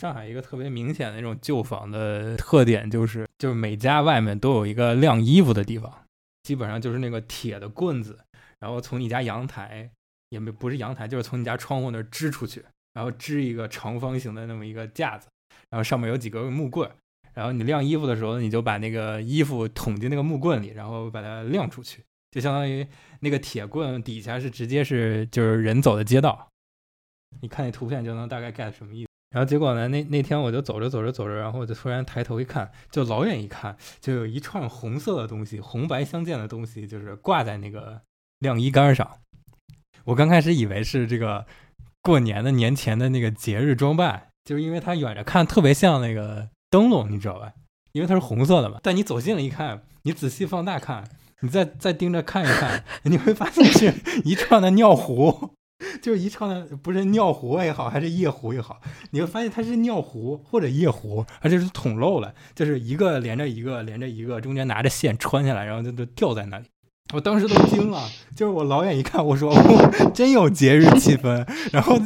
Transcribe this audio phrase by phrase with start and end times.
[0.00, 5.92] 上海一个特别明显的那种旧房的特点就是，就是每家外面都有一个晾衣服的地方，
[6.42, 8.18] 基本上就是那个铁的棍子，
[8.60, 9.90] 然后从你家阳台，
[10.30, 15.28] 也没不是阳台，就是从你家窗户那儿支出去，然后支一个长方形的那么一个架子，
[15.68, 16.90] 然后上面有几个木棍，
[17.34, 22.86] 然后你晾衣服的时候，你就把那个衣服捅进那个木棍里，然后把它晾出去，就相当于
[23.20, 26.48] 那个铁棍底下是直接是就是人走的街道，
[27.42, 29.09] 你看那图片就能大概 get 什么意思。
[29.30, 29.86] 然后结果呢？
[29.88, 38.02] 那那天我就走着走着走着，然后我就突然抬头一看，就老远一看，就有一串红色的东西，红白相间的东西，就是挂在那个
[38.40, 39.18] 晾衣杆上。
[40.04, 41.46] 我刚开始以为是这个
[42.02, 47.52] 过年的年前的那个节日装扮，就是因为它远着看特别像那个灯笼，你知道吧？
[47.92, 48.80] 因为它是红色的嘛。
[48.82, 51.08] 但你走近了一看，你仔细放大看，
[51.42, 55.54] 你再再盯着看一看， 你会发现是一串的尿壶。
[56.02, 58.80] 就是一唱的，不是尿壶也好，还是夜壶也好，
[59.10, 66.66] 你会发现它是尿壶或者夜壶，而且是捅漏了，就是一个连着一个，连着一个，中间拿着线穿下来，然后就就吊在那里。
[67.12, 69.52] 我当时都惊了，就是我老远一看，我说
[70.14, 71.44] 真有节日气氛。
[71.72, 71.98] 然后，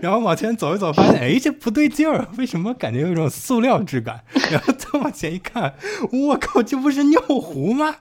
[0.00, 4.24] 然后往前走一走，发现哎，这不对劲儿，为什么感觉有一种塑料质感？
[4.50, 5.74] 然后再往前一看，
[6.10, 7.96] 我靠，这不是尿壶吗？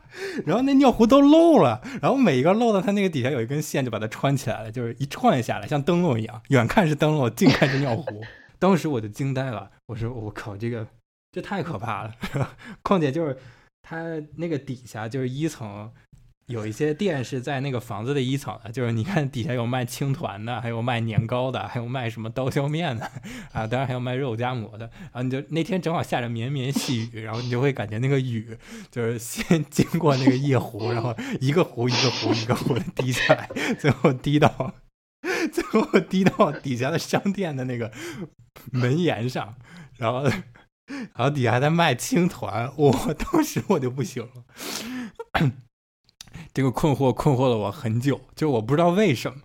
[0.45, 8.21] 然后那尿壶都漏了，然后每一个漏的，它那个底下有一根线，就把它穿起来了，就是一串下来，像灯笼一样，远看是灯笼，近看是尿壶。
[8.59, 10.87] 当时我就惊呆了，我说我靠，这个
[11.31, 12.13] 这太可怕了。
[12.81, 13.37] 况且就是
[13.81, 14.03] 它
[14.37, 15.91] 那个底下就是一层。
[16.49, 23.05] 有一些店是在那个房子的一层的，就是你看底下有卖青团的，还有卖年糕的，还有卖什么刀削面的
[23.53, 24.89] 啊，当然还有卖肉夹馍的。
[24.99, 28.57] 然后你就那天正好下着绵绵细雨，然后你就会感觉那个雨
[28.89, 33.47] 就是先经过那个夜壶，然后一个壶一个壶一个壶滴下来，
[33.79, 34.73] 最后滴到
[35.53, 37.91] 最后滴到底下的商店的那个
[38.71, 39.55] 门檐上，
[39.97, 45.51] 然后然后底下还在卖青团，我当时我就不行了。
[46.53, 49.37] 这个困惑困惑了我很久，就我不知道为什么，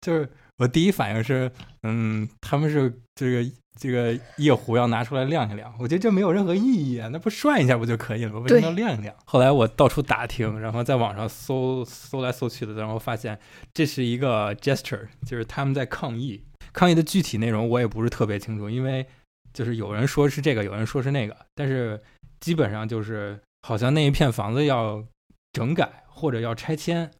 [0.00, 1.50] 就是我第一反应是，
[1.82, 8.40] 嗯，他们是这个这个夜壶要拿出来晾一晾，我觉得这没有任何意义啊，那不涮一下不就可以了吗？
[8.40, 9.14] 为什么要晾一晾？
[9.26, 13.38] 后来我到处打听，然后在网上搜搜来搜去的，然后发现
[13.74, 16.42] 这是一个 gesture，就是他们在抗议，
[16.72, 19.06] 抗议的具体内容我也不是特别清楚，因为
[19.52, 22.00] 就是有人说是这个，有人说是那个，但是
[22.40, 25.04] 基本上就是好像那一片房子要
[25.52, 26.04] 整改。
[26.16, 27.10] 或者要拆迁，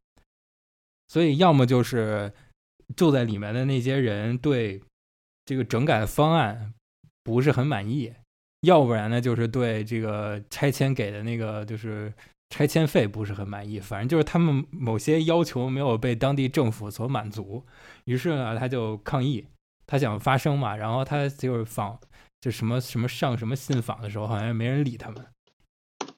[1.08, 2.32] 所以要么就是
[2.96, 4.82] 住在里面的那些人对
[5.44, 6.72] 这个整改方案
[7.22, 8.12] 不是很满意，
[8.62, 12.12] 要不然呢就是对这个拆迁给的那个就是
[12.50, 13.78] 拆迁费不是很满意。
[13.78, 17.64] 反正就是他们某些要求没有被当地政府所满足，
[18.04, 19.46] 于是呢他就抗议，
[19.86, 20.74] 他想发声嘛。
[20.74, 22.00] 然后他就是访，
[22.40, 25.24] 就什么什么上什么信访的时候，好像没人理他们。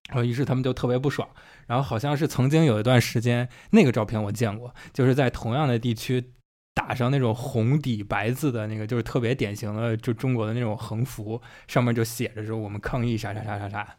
[0.08, 1.28] 然后于是他们就特别不爽。
[1.66, 6.32] 然后好像是曾经有一段时间，那个照片我见过，就是在同样的地区
[6.74, 13.96] 打上那种红底白字的那个，就是特别典型的就中国的那种横幅，上面就写着说我们抗议啥啥啥啥啥。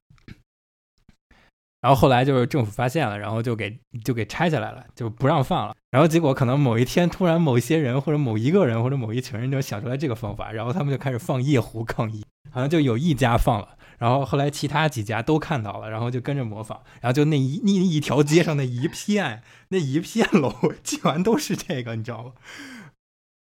[1.82, 5.74] 然后后来就是政府发现了，然后就给就给拆下来了，就不让放了。
[5.92, 13.78] 然后结果可能某一天突然某一些人或者某一个人或者某一群人就想出来这个方法，然后他们就开始放夜壶抗议，好像就有一家放了。
[14.00, 20.52] 然后后来其他几家都看到了，然后就跟着模仿，然后就那一那一条街上那一片那一片楼
[20.84, 22.32] 全都是这个，你知道吗？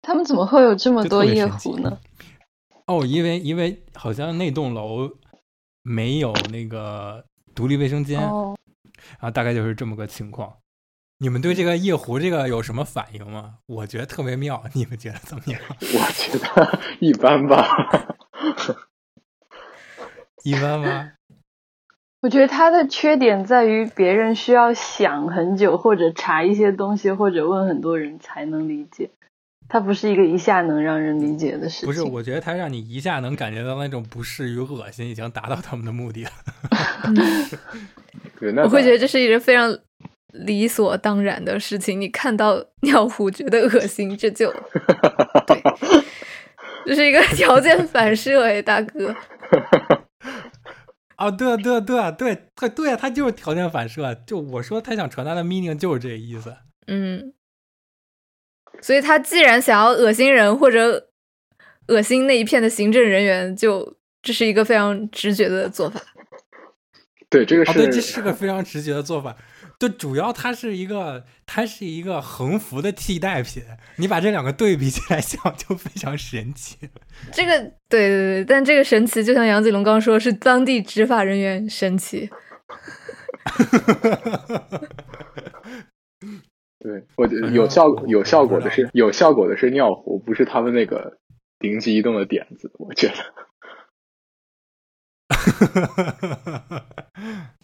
[0.02, 1.98] 他们怎么会有这么多夜壶呢？
[2.86, 5.10] 哦，因为因为好像那栋楼
[5.82, 7.26] 没有那个
[7.56, 10.54] 独立卫生间，然后大概就是这么个情况。
[11.20, 13.60] 你们对这个夜壶这个有什么反应吗？
[13.68, 15.62] 我觉得特别妙，你们觉得怎么样？
[15.80, 17.66] 我觉得一般吧。
[20.44, 21.12] 一般吗？
[22.22, 29.10] 我觉得他的缺点在于别人需要想很久，或者查一些东西，或者问很多人才能理解。
[29.68, 31.88] 它不是一个一下能让人理解的事情。
[31.88, 36.32] 不是，我觉得它让你一下能感觉到那种不适与恶心，已经达到他们的目的了。
[38.64, 39.78] 我会觉得这是一个非常
[40.32, 42.00] 理所当然的事情。
[42.00, 44.50] 你看到 尿壶觉得恶心，这就
[45.48, 45.62] 对，
[46.86, 49.16] 这是一个条件反射哎，大哥。
[51.24, 54.14] 啊，对啊，对啊，对啊，对，他对啊，他就是条件反射。
[54.28, 56.56] 就我说他想传达的 meaning 就是这个意思。
[56.88, 57.34] 嗯，
[58.82, 61.10] 所以他既然想要恶心人或者
[61.88, 66.02] 恶心那一片的行政人员，就这是一个非常直觉的做法。
[67.30, 69.36] 对，这个是对，这是个非常直觉的做法。
[69.84, 73.62] 就主要它是一个，它是一个横幅的替代品。
[73.98, 76.78] 你把这两个对比起来想，就非常神奇。
[77.34, 77.60] 这个
[77.90, 78.10] 对对
[78.46, 82.30] 对，但这个神奇就像杨子龙刚说，是当地执法人员神奇。
[86.80, 91.18] 对，我觉得有效有效果的是有效果的是尿壶，不是他们那个
[91.60, 92.72] 灵机一动的点子。
[92.80, 93.16] 我觉得。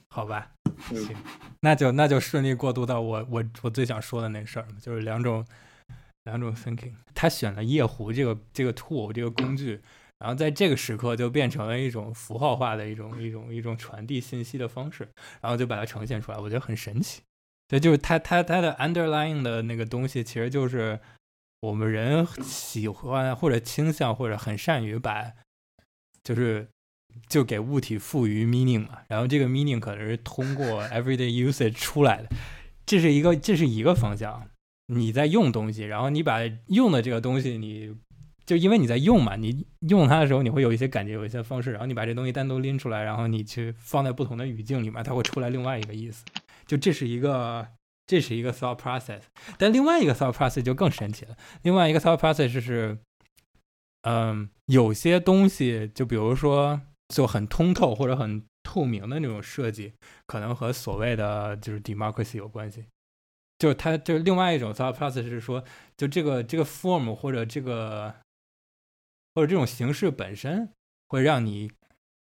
[0.10, 0.51] 好吧，
[0.89, 1.16] 行，
[1.62, 5.46] 那就那就顺利过渡到我我我最想说的那事儿就是两种
[6.24, 6.94] 两种 thinking。
[7.14, 9.82] 他选了夜壶这个这个 tool 这个工具，
[10.20, 15.10] 然后在这个时刻就变成了一种符号化的一种一种一种传递信息的方式，
[15.42, 17.22] 然后就把它呈现出来，我觉得很神奇。
[17.68, 21.00] 对，就是他他他的 underlying 的那个东西，其实就是
[21.60, 25.34] 我们人喜欢或者倾向或者很善于把
[26.24, 26.70] 就是。
[27.28, 32.30] 就给物体赋予 meaning 嘛，然后这个 meaning 可能是通过 everyday usage 出来的，
[32.86, 34.50] 这是一个这是一个方向。
[34.92, 37.96] 你在用东西，然后你把用的这个东西，你
[38.44, 46.26] 就因为你在用嘛，你用它的时候你会有一些感觉，有一些方式，然后你把这东西单独拎出来，然后你去放在不同的语境里面，它会出来另外一个意思。
[46.66, 47.68] 就这是一个
[48.08, 49.22] 这是一个 thought process，
[49.60, 51.38] 但另外一个 thought process 就更神奇了。
[51.62, 52.98] 另外一个 thought process 是，
[54.02, 56.82] 嗯，有些东西，就比如说。
[57.10, 59.94] 就很通透或者很透明的那种设计，
[60.26, 62.86] 可能和所谓的就是 democracy 有关系。
[63.58, 65.64] 就是它就是另外一种 thought process 是说，
[65.98, 68.16] 就这个这个 form 或者这个
[69.36, 70.70] 或者这种形式本身，
[71.10, 71.70] 会让你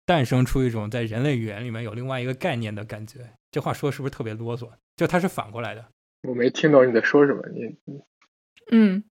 [0.05, 3.31] 诞生出一种在人类语言里面有另外一个概念的感觉。
[3.51, 4.69] 这话说是不是特别啰嗦？
[4.97, 5.87] 就它是反过来的。
[6.27, 7.41] 我没听懂你在说什么。
[7.49, 7.77] 你
[8.71, 9.03] 嗯。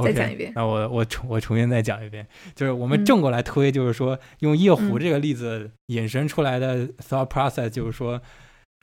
[0.00, 8.22] 再讲一遍，那我我重我重新再讲一遍，就是我们正过来推，就是说用夜壶这个例子引申出来的 thought process，就是说，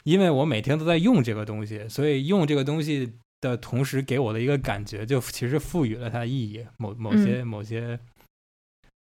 [0.04, 6.64] 因为我每天都在用这个东西，所以用这个东西的同时给我的一个感觉，就其实赋予了它意义。
[6.78, 7.98] 某某些某些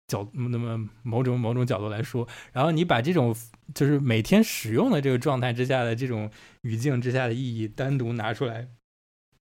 [0.08, 3.32] 角那么某种某种角度来说，然后你把这种
[3.74, 6.28] 就是每天使用的这个状态之下的这种
[6.62, 8.66] 语境之下的意义单独拿出来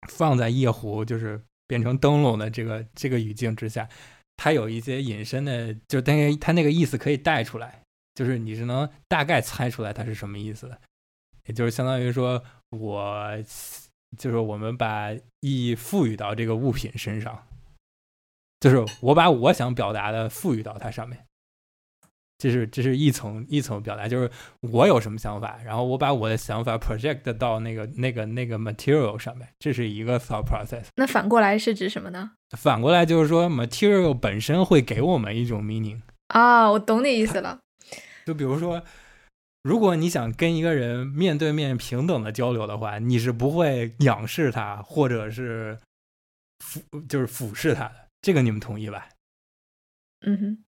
[0.09, 1.41] 放在夜壶，就是。
[1.69, 3.88] 变成灯笼的这个这个语境之下，
[4.36, 7.83] 它有一些隐身的，就等于它那个意思可以带出来，
[8.16, 10.81] 就是你是能大概猜出来它是什么意思的，
[11.45, 13.38] 也就是相当于说，我
[14.18, 17.48] 就是我们把意义赋予到这个物品身上，
[18.60, 21.28] 就是我把我想表达的赋予到它上面。
[22.39, 24.31] 这是这是一层一层表达，就是
[24.62, 30.86] 我有什么想法，然后我把我的想法 project 到那个那个那个 material 上面，这是一个 thought process。
[30.95, 32.31] 那反过来是指什么呢？
[32.57, 36.00] 反过来就是说 material 本身会给我们一种 meaning
[36.30, 37.59] 啊，我懂你意思了。
[38.25, 38.81] 就比如说，
[39.63, 45.77] 如果你想跟一个人面对面平等的交流的话，你是不会仰视他或者是
[46.59, 49.09] 俯就是俯视他的，这个你们同意吧？
[50.21, 50.63] 嗯哼。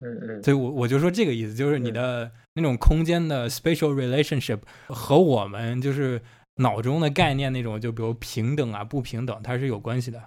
[0.00, 6.20] 嗯嗯，所以我我就说这个意思，就是你的那种空间的 spatial relationship 和我们就是
[6.56, 10.22] 脑中的概念那种，就比如平等啊不平等，它是有关系的。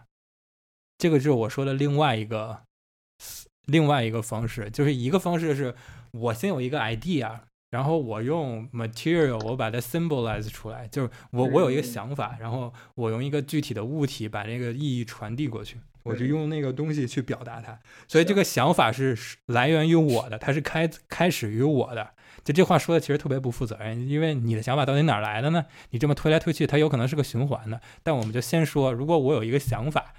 [0.98, 2.62] 这个就是我说的另外一个
[3.68, 5.76] 另外一个方式，就是一个方式是
[6.12, 15.78] 我先有一个 idea，然后我用 material 我把它 symbolize 出来，就是我我有一个想法，然后我用一个具体的物体把这个意义传递过去。
[16.10, 22.12] 我就用那个东西去表达它，所以这个想法是来源于我的，它是开开始于我的。
[22.44, 25.66] 就这话说的其实特别不负责任，因为你的想法到底哪来的呢？
[25.90, 27.80] 你这么推来推去，它有可能是个循环的。
[28.02, 30.14] 但我们就先说，如果我有一个想法，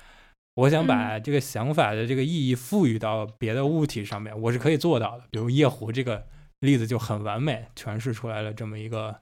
[0.55, 5.25] 我想把这个想法的这个意义赋予到别的物体上面，我是可以做到的。
[5.31, 6.27] 比如夜壶这个
[6.61, 9.21] 例子就很完美诠释出来了这么一个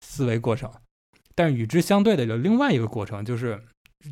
[0.00, 0.72] 思维过程。
[1.34, 3.62] 但是与之相对的有另外一个过程，就是。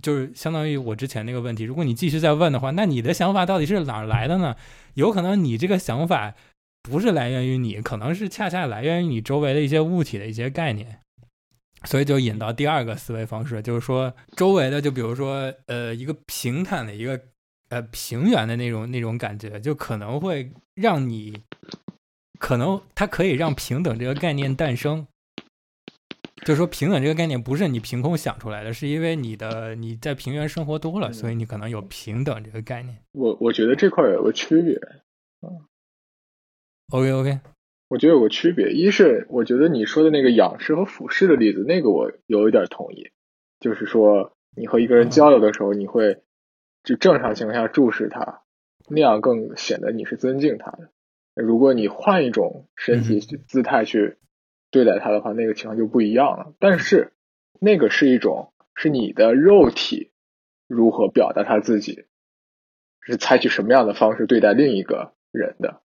[0.02, 4.56] 就是相当于我之前那个问题，如果你继续再问的话，那你的想法到底是哪儿来的呢？
[4.94, 6.34] 有可能你这个想法
[6.82, 11.00] 不是来源于你，可能是恰恰来源于你周围的一些物体的一些概念，
[11.84, 17.20] 所以就引到第二个思维方式，就是说周围的，就比如说呃一个平坦的一个
[17.68, 21.40] 呃平原的那种那种感觉，就可能会让你，
[22.38, 25.06] 可能它可以让平等这个概念诞生。
[26.44, 32.98] 就是说，平等这个概念不是你凭空想出来的，是因为你的 你在平原生活多了，所以你可能有平等这个概念。
[33.12, 34.74] 我我觉得这块有个区别，
[35.40, 35.64] 嗯
[36.90, 37.40] ，OK OK，
[37.88, 43.10] 我觉得有个区别，一是我觉得你说的那个仰视和俯视的例子，那个我有一点同意，
[43.58, 46.22] 就是说你和一个人交流的时候，你会
[46.82, 48.42] 就正常情况下注视他，
[48.90, 50.90] 那样更显得你是尊敬他的。
[51.34, 54.18] 如果你换一种身体姿态去。
[54.74, 56.52] 对待他的话，那个情况就不一样了。
[56.58, 57.12] 但是
[57.60, 60.10] 那个是一种是你的肉体
[60.66, 62.06] 如何表达他自己，
[63.00, 65.80] 是采取什么样的方式对待另一个人的，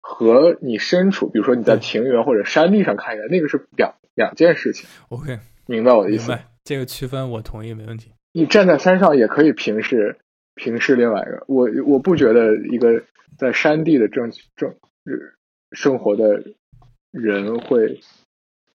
[0.00, 4.88] 和你身处，比如说你在对平原或者山地上看一个，那个是两两件事情。
[5.08, 6.30] OK，明白我的意思？
[6.30, 8.12] 明白这个区分，我同意，没问题。
[8.32, 10.18] 你站在山上也可以平视
[10.54, 11.44] 平视另外一个。
[11.48, 13.02] 我我不觉得一个
[13.36, 15.34] 在山地的正正呃
[15.72, 16.44] 生活的
[17.10, 18.00] 人会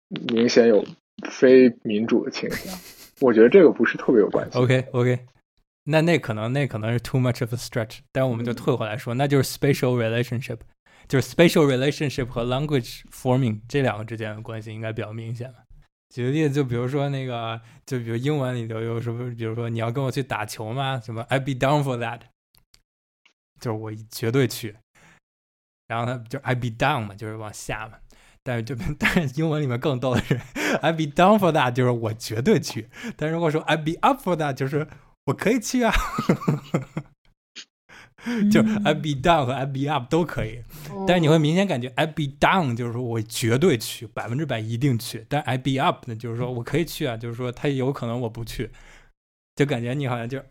[0.08, 0.84] 明显有
[1.30, 2.78] 非民主的倾向。
[3.20, 4.58] 我觉得这个不是特别有关系。
[4.58, 5.26] OK OK，
[5.84, 10.58] 那那可能那可能是 too much of a stretch，但我们就退回来说，那就是 spatial relationship，
[11.08, 15.52] 就是 spatial relationship 和 language forming 这两个之间的关系应该比较明显。
[16.14, 20.98] 举个例子，就比如说那个，就比如英文里头有什么，比如说你要跟我去打球吗？
[21.04, 22.20] 什么 I'd be down for that，
[23.60, 24.76] 就是我绝对去。
[25.86, 27.98] 然后他就 I'd be down 嘛，就是往下嘛。
[28.48, 30.40] 但是这边 但是英文里面更逗的是
[30.80, 32.88] I'd be down for that，就是我绝对去。
[33.14, 34.88] 但如果说 I'd be up for that，就是
[35.26, 35.92] 我可以去啊，
[38.50, 40.62] 就 I'd be down 和 I'd be up 都可以。
[41.06, 45.26] 但是你会明显感觉 I'd be down 就是说我绝对去，百分之百一定去。
[45.28, 48.70] 但 I'd be up 呢，就是说我可以去啊，就是说他有可能我不去，
[49.56, 50.42] 就感觉你好像就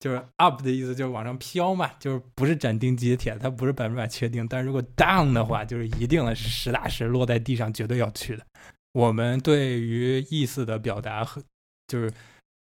[0.00, 4.46] 就是 up 的意思就是往上飘嘛，就是不是斩钉截铁，它不是百分百确定。
[4.46, 8.46] 但如果 down 的话，就是一定的是实打实落在地上，绝对要去的。
[8.92, 11.42] 我们对于意思的表达和
[11.88, 12.12] 就是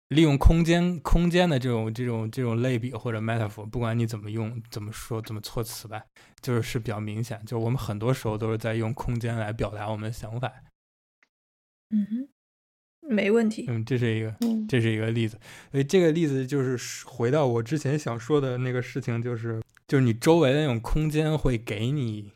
[0.10, 6.02] 利用空间空间的这种这种这种类比或者 metaphor，不管你怎么用、怎么说、怎么措辞吧，
[6.42, 7.40] 就是是比较明显。
[7.46, 10.52] 就是我们很多时候都是在用空间来表达我们的想法。
[11.90, 12.30] 嗯哼，
[13.10, 13.66] 没问题。
[13.68, 15.40] 嗯，这是一个嗯这是一个例子。
[15.72, 22.32] 所以这个例子就是回到我之前想说的那个事情，就是就是你周围的那种空间会给你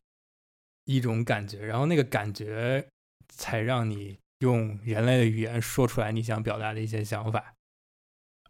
[0.86, 2.88] 一种感觉，然后那个感觉
[3.28, 7.54] 才让你用人类的语言说出来你想表达的一些想法，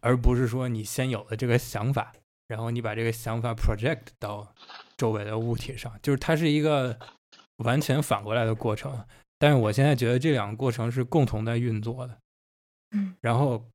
[0.00, 2.12] 而不是说你先有了这个想法，
[2.48, 4.54] 然后你把这个想法 project 到
[4.96, 6.98] 周围的物体上，就是它是一个
[7.58, 9.04] 完全反过来的过程。
[9.42, 12.16] 但是我现在觉得这两个过程是共同在运作的。
[12.92, 13.68] 嗯，然后，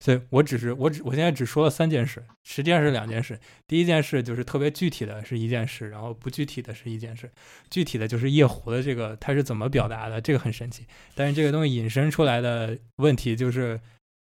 [0.00, 3.40] 所以我只是我只我现在只说了三件事，实际上是两件事。
[3.66, 7.30] 第一件事就是特别具体的是一件事，然后不具体的是一件事。
[7.70, 10.84] 具体的就是夜壶的这个它是怎么表达的，这个很神奇。
[11.14, 13.80] 但是这个东西引申出来的问题就是，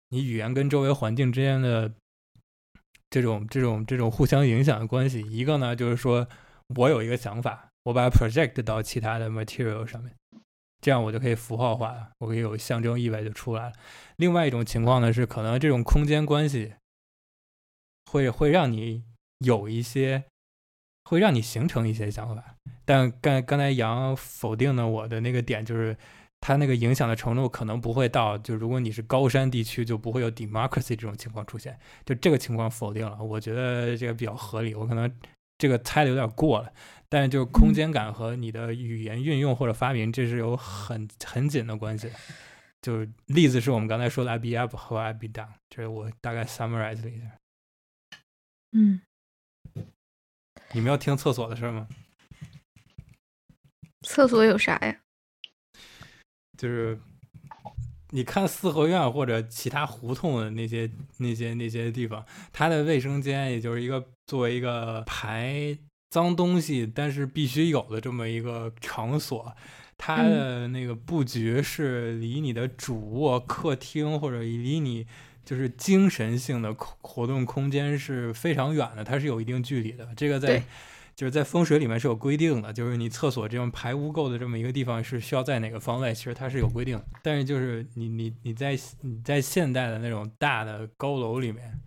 [0.10, 1.94] 你语言跟周围环境之间的
[3.12, 5.20] 这种这种这种互相影响的关系。
[5.30, 6.28] 一个呢就是说
[6.76, 10.12] 我有一个想法，我把它 project 到其他的 material 上面。
[10.80, 13.74] 这样我就可以符号化，我可以有象征意味就出来了。
[14.18, 16.74] 另外一种情况呢是，可能这种空间关系
[18.12, 19.04] 会会让你
[19.40, 20.26] 有一些，
[21.06, 22.56] 会让你形成一些想法。
[22.86, 25.98] 但刚刚才杨否定了我的那个点，就是
[26.40, 31.78] 它那个影响的程度可能不会到，就如果你是高山地区，就不会有 democracy 这种情况出现。
[32.06, 34.74] 就这个情况否定了，我觉得这个比较合理。
[34.74, 35.12] 我可能
[35.58, 36.72] 这个猜的有点过了。
[37.10, 42.12] 但是就是空间感和你的语言运用或者发明，这是有很很紧的关系。
[42.82, 47.38] 就是例子是我们刚才说的 I be up 和 I be down，这是我大概 summarize 了一下。
[48.72, 49.02] 嗯，
[50.74, 51.88] 你们要听厕所的事吗？
[54.02, 55.00] 厕所有啥呀？
[56.58, 57.00] 就是
[58.12, 65.78] 你看四合院或者其他胡同的那些那些那些地方，它的卫生间也就是一个作为一个排
[66.10, 69.54] 脏东西，但是必须有的这么一个场所。
[69.98, 75.08] 它的那个布局是离你的主卧、客厅或者离你
[75.44, 80.08] 就是精神性的空活动空间是非常远的，它是有一定距离的。
[80.16, 80.64] 这个在
[81.18, 87.06] 就是在风水里面是有规定的，就是你厕所这种排污垢的这么一个地方是需要在哪个方位，其实它是有规定的。
[87.24, 91.82] 但是就是你你你在你在现代的那种大的高楼里面，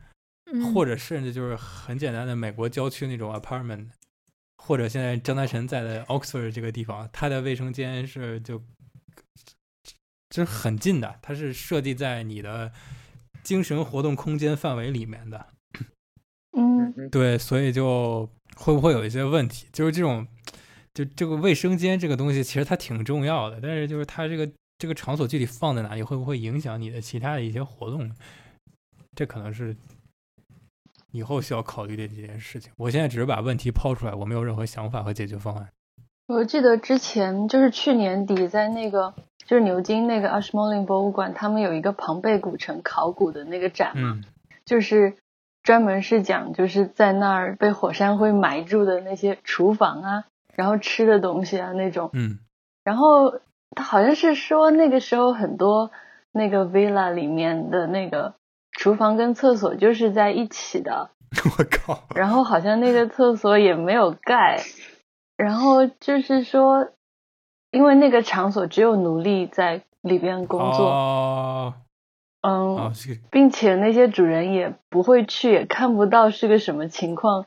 [0.53, 3.87] 嗯，或者甚至就是很简单的美国郊区那种 apartment，
[4.57, 8.59] 或者现在张大晨在的 Oxford 这个地方，他的卫生间是就
[10.29, 12.73] 就是很近的，它是设计在你的
[13.45, 15.47] 精神活动空间范围里面的。
[17.07, 19.67] 嗯对，所以就会不会有一些问题？
[19.73, 20.27] 就是这种，
[20.93, 28.11] 就这个卫生间这个东西，其实它挺重要的，但是就是它这个这个场所具体放在哪里，会不会影响你的其他的一些活动？
[29.17, 29.77] 这可能是
[31.13, 32.71] 以后需要考虑的几件事情。
[32.77, 35.69] 我现在只是把问题抛出来，我没有任何想法和解决方案。
[36.29, 39.13] 我记得之前就是去年底在那个
[39.45, 44.25] 就是牛津那个 Ashmolean 博物馆，他们有一个庞贝古城考古的那个展嘛，嗯
[44.65, 45.17] 就是
[45.71, 50.25] 专门是讲就是在那儿被火山灰埋住的那些厨房啊，
[50.57, 52.11] 然后吃的东西啊那种。
[52.13, 52.41] 嗯
[52.83, 53.39] 然后
[53.77, 55.93] 他好像是说那个时候很多
[56.33, 58.35] 那个 villa 里面的那个
[58.73, 61.11] 厨房跟厕所就是在一起的，
[61.57, 64.61] 我靠，然后好像那个厕所也没有盖，
[65.37, 66.89] 然后就是说，
[67.71, 71.75] 因为那个场所只有奴隶在里边工作，哦，
[72.43, 72.93] 嗯，
[73.31, 77.47] 并且那些主人也不会去，也看不到是个什么情况，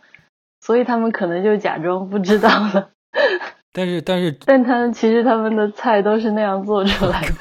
[0.61, 2.89] 所以他们可能就假装不知道了。
[3.73, 7.33] 但是但是但他们其实他们的菜都是那样做出来的，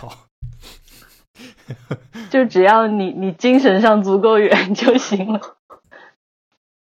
[2.30, 5.40] 就只要你你精神上足够远就行了。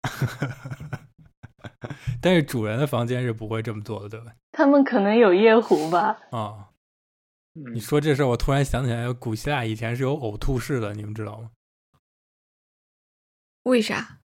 [2.21, 4.33] 但是主人的房间是不会这么做的，对吧？
[4.53, 6.19] 他们可能有夜壶吧？
[6.31, 6.67] 啊、
[7.67, 11.51] 嗯你说这事儿，我突然想起来，古希腊以前是有呕吐室的，你们知道吗？
[13.65, 14.21] 为啥？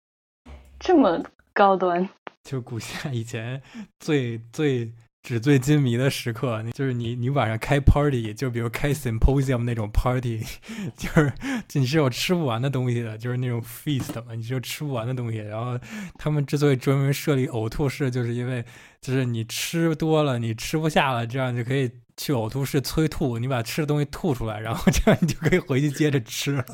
[0.78, 2.08] 这么高端？
[2.42, 3.62] 就古希腊以前
[4.00, 4.92] 最最
[5.22, 10.40] 纸醉金迷的时刻，就是你你晚上开 party，就比如开 symposium 那种 party，
[10.96, 11.32] 就是
[11.74, 15.38] 你是有吃不完的东西的，就是那种 feast 嘛，你是有吃不完的东西。
[15.38, 15.78] 然后
[16.14, 18.64] 他们之所以专门设立呕吐室，就是因为
[19.02, 26.64] 就是你吃多了，你吃不下了，这样就可以去呕吐室催吐，你把吃的东西吐出来，然后这样你就可以回去接着吃了。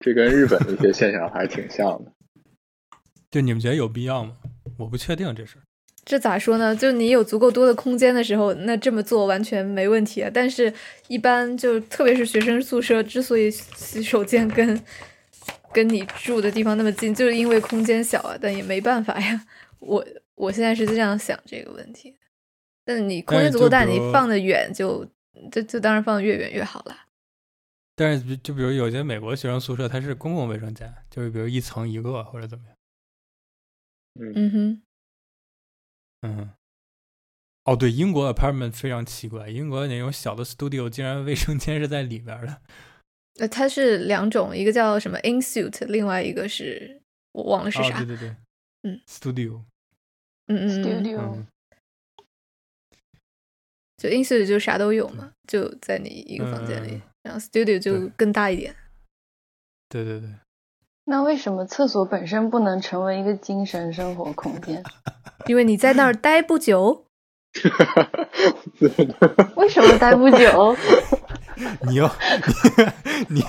[0.00, 2.10] 这跟日本的一些现象还挺像的。
[3.30, 4.32] 就你们觉得有必要吗？
[4.78, 5.62] 我不确定这事儿。
[6.04, 6.74] 这咋说呢？
[6.74, 10.28] 就你有足够多的空间的时候，那这么做完全没问题啊。
[10.34, 10.72] 但是，
[11.06, 14.82] 一般就特别是学生宿舍，之所以洗手间跟
[15.72, 18.36] 跟你住的地方那么近，就是因为空间小啊。
[18.40, 19.44] 但也没办法呀。
[19.78, 22.16] 我我现在是这样想这个问题。
[22.84, 25.04] 但你空间足够大，你放的远就
[25.50, 26.96] 就就当然放的越远越好了。
[27.94, 32.76] 但是就比如有些美国学生宿舍，它是公共卫生间，就是比如一层一个或者怎么样。
[34.34, 34.82] 嗯哼，
[36.22, 36.50] 嗯，
[37.64, 42.60] 哦，对，英国 apartment 非常奇怪，英国那种小的 studio 竟然卫生间是在里边的。
[43.38, 47.00] 呃，它是两种，一个叫什么 in suite，另外一个是
[47.32, 48.04] 我忘了是哦，啥。
[48.04, 48.36] 对对对，
[48.82, 49.62] 嗯，studio，
[50.48, 51.46] 嗯嗯嗯，Studio 嗯，
[54.02, 58.74] 就 in suite 就啥都有嘛，就在你一个房间里，嗯然后 studio 就更大一点。
[59.88, 60.28] 对对对，
[61.04, 64.82] 那为什么厕所本身不能成为一个精神生活空间？
[65.46, 67.04] 因为你在那儿待不久，
[69.54, 70.76] 为什么待不久？
[71.86, 72.10] 你又
[73.28, 73.44] 你你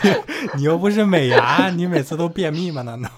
[0.58, 2.84] 你又不是美牙，你每次都便秘吗？
[2.84, 3.10] 难道？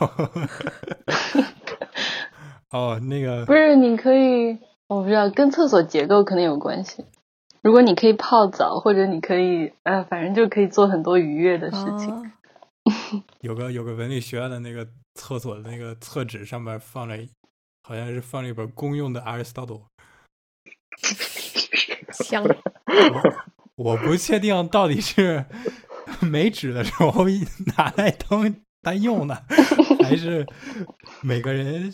[2.72, 7.04] 哦，那个不是，你可以，我不知道，跟厕所结构可能有关系。
[7.66, 12.12] 如果你可以泡澡，或者你可以，呃，反正就可以做很多愉悦的事情。
[12.12, 12.24] 哦
[13.42, 17.18] 有个有个文理学院的那个厕所的那个厕纸上面放着，
[17.82, 19.86] 好像是放了一本公用的 Aristotle。
[22.12, 22.44] 香。
[22.44, 22.54] 我
[23.76, 25.44] 我不确定到底是
[26.22, 27.26] 没纸的时候
[27.76, 29.44] 拿来当单用的，
[30.04, 30.46] 还是
[31.24, 31.92] 每个人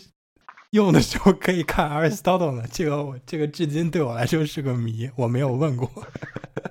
[0.72, 2.66] 用的时候可以看 Aristotle 呢？
[2.72, 5.88] 这个我这个至今对我来说是个谜，我没有问过。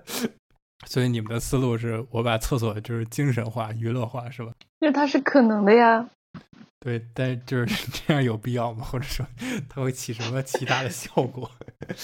[0.87, 4.51] 所以你们的思路是我把厕所就是精神化、娱乐化，是吧？
[4.79, 6.09] 因为它是可能的呀。
[6.79, 8.83] 对，但就是 这样有必要吗？
[8.83, 9.25] 或者说
[9.69, 11.49] 它会起什么其他的效果？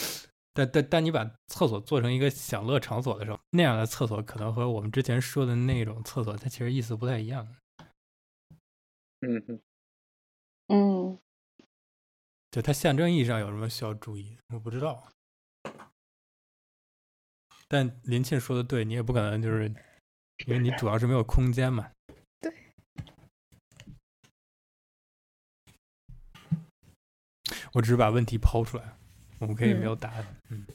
[0.54, 7.48] 但但但你把厕所做成一个享乐场所的时候，那样的厕所可能和我们之前说的那种厕所，它其实意思不太一样。
[9.22, 9.60] 嗯嗯，
[10.68, 11.20] 嗯，
[12.58, 14.36] 就它象征意义上有什么需要注意？
[14.48, 15.08] 我不知道。
[17.68, 19.68] 但林沁说的对，你也不可能就是
[20.48, 21.92] 因为你主要是没有空间嘛。
[22.42, 22.52] 对。
[27.74, 28.98] 我只是把问题抛出来，
[29.38, 30.26] 我们可以没有答案。
[30.50, 30.66] 嗯